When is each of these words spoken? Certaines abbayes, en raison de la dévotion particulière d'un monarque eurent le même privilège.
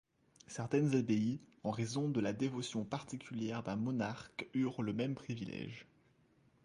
Certaines 0.47 0.95
abbayes, 0.95 1.39
en 1.63 1.69
raison 1.69 2.09
de 2.09 2.19
la 2.19 2.33
dévotion 2.33 2.83
particulière 2.83 3.61
d'un 3.61 3.75
monarque 3.75 4.49
eurent 4.55 4.81
le 4.81 4.93
même 4.93 5.13
privilège. 5.13 5.85